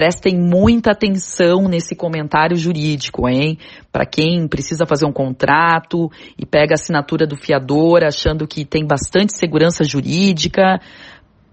[0.00, 3.58] Prestem muita atenção nesse comentário jurídico, hein?
[3.92, 8.86] Para quem precisa fazer um contrato e pega a assinatura do fiador achando que tem
[8.86, 10.80] bastante segurança jurídica,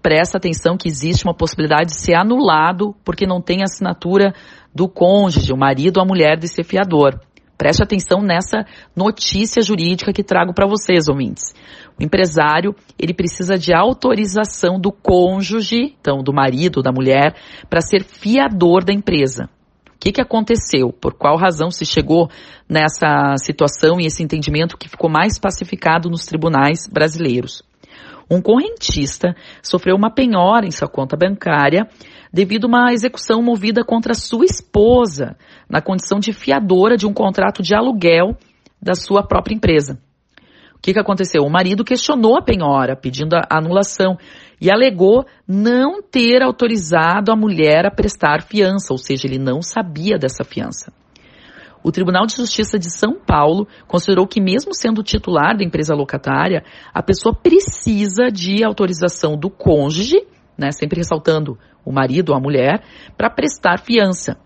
[0.00, 4.32] presta atenção que existe uma possibilidade de ser anulado porque não tem assinatura
[4.74, 7.20] do cônjuge, o marido ou a mulher desse fiador.
[7.58, 8.64] Preste atenção nessa
[8.94, 11.52] notícia jurídica que trago para vocês, ouvintes.
[11.98, 17.34] O empresário, ele precisa de autorização do cônjuge, então do marido, da mulher,
[17.68, 19.50] para ser fiador da empresa.
[19.88, 20.92] O que, que aconteceu?
[20.92, 22.30] Por qual razão se chegou
[22.68, 27.67] nessa situação e esse entendimento que ficou mais pacificado nos tribunais brasileiros?
[28.30, 31.88] Um correntista sofreu uma penhora em sua conta bancária
[32.32, 35.36] devido a uma execução movida contra sua esposa,
[35.68, 38.36] na condição de fiadora de um contrato de aluguel
[38.80, 39.98] da sua própria empresa.
[40.74, 41.42] O que, que aconteceu?
[41.42, 44.16] O marido questionou a penhora, pedindo a anulação,
[44.60, 50.16] e alegou não ter autorizado a mulher a prestar fiança, ou seja, ele não sabia
[50.16, 50.92] dessa fiança.
[51.82, 56.64] O Tribunal de Justiça de São Paulo considerou que, mesmo sendo titular da empresa locatária,
[56.92, 62.82] a pessoa precisa de autorização do cônjuge, né, sempre ressaltando o marido ou a mulher,
[63.16, 64.36] para prestar fiança.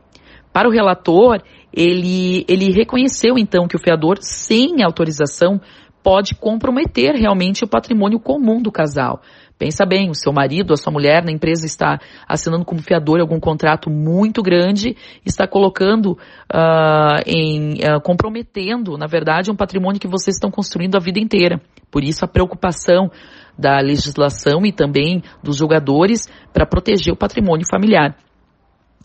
[0.53, 5.59] Para o relator, ele, ele reconheceu então que o fiador, sem autorização,
[6.03, 9.21] pode comprometer realmente o patrimônio comum do casal.
[9.59, 13.39] Pensa bem, o seu marido, a sua mulher na empresa está assinando como fiador algum
[13.39, 16.19] contrato muito grande, está colocando
[16.53, 21.61] uh, em uh, comprometendo, na verdade, um patrimônio que vocês estão construindo a vida inteira.
[21.93, 23.09] Por isso a preocupação
[23.57, 28.17] da legislação e também dos julgadores para proteger o patrimônio familiar.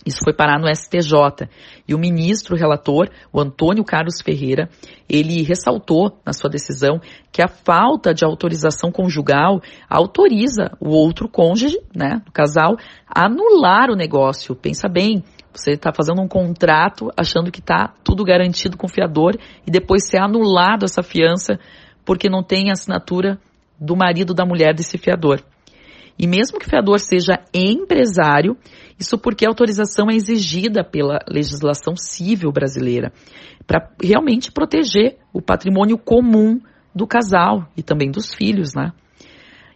[0.06, 1.50] Isso foi parar no STJ.
[1.88, 4.70] E o ministro relator, o Antônio Carlos Ferreira,
[5.10, 7.00] ele ressaltou na sua decisão
[7.32, 13.90] que a falta de autorização conjugal autoriza o outro cônjuge, né, do casal, a anular
[13.90, 14.56] o negócio.
[14.56, 15.24] Pensa bem,
[15.54, 20.08] você está fazendo um contrato achando que está tudo garantido com o fiador e depois
[20.08, 21.60] ser anulado essa fiança
[22.06, 23.40] porque não tem assinatura
[23.80, 25.42] do marido da mulher desse fiador.
[26.20, 28.58] E mesmo que o fiador seja empresário,
[29.00, 33.12] isso porque a autorização é exigida pela legislação civil brasileira,
[33.66, 36.60] para realmente proteger o patrimônio comum
[36.96, 38.92] do casal e também dos filhos, né?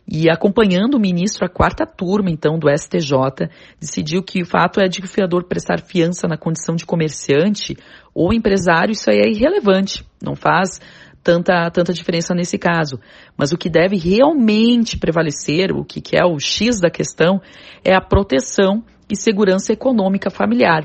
[0.08, 3.48] E acompanhando o ministro, a quarta turma, então, do STJ,
[3.80, 7.78] decidiu que o fato é de que o fiador prestar fiança na condição de comerciante
[8.14, 10.82] ou empresário, isso aí é irrelevante, não faz
[11.24, 13.00] tanta, tanta diferença nesse caso.
[13.38, 17.42] Mas o que deve realmente prevalecer, o que, que é o X da questão,
[17.84, 20.84] é a proteção e segurança econômica familiar.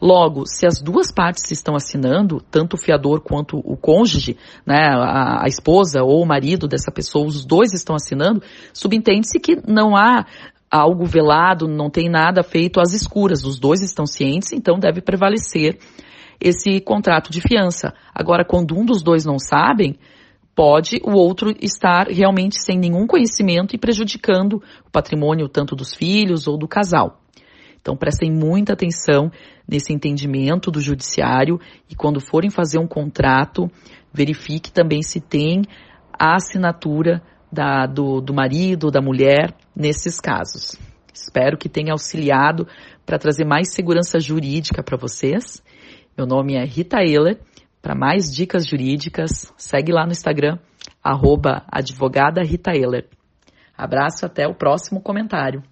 [0.00, 5.44] Logo, se as duas partes estão assinando, tanto o fiador quanto o cônjuge, né, a,
[5.44, 8.42] a esposa ou o marido dessa pessoa, os dois estão assinando,
[8.74, 10.26] subentende-se que não há
[10.70, 15.78] algo velado, não tem nada feito às escuras, os dois estão cientes, então deve prevalecer
[16.40, 17.94] esse contrato de fiança.
[18.14, 19.98] Agora, quando um dos dois não sabem,
[20.54, 26.48] pode o outro estar realmente sem nenhum conhecimento e prejudicando o patrimônio tanto dos filhos
[26.48, 27.20] ou do casal.
[27.78, 29.30] Então prestem muita atenção
[29.68, 33.70] nesse entendimento do judiciário e quando forem fazer um contrato,
[34.12, 35.62] verifique também se tem
[36.18, 37.22] a assinatura
[37.52, 40.74] da, do, do marido ou da mulher nesses casos.
[41.12, 42.66] Espero que tenha auxiliado
[43.04, 45.62] para trazer mais segurança jurídica para vocês
[46.16, 47.38] meu nome é Rita Euler.
[47.82, 50.58] Para mais dicas jurídicas, segue lá no Instagram,
[51.04, 53.06] arroba advogada Rita Euler.
[53.76, 55.62] Abraço, até o próximo comentário.